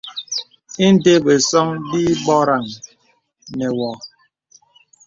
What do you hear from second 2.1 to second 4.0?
bɔranə wɔ.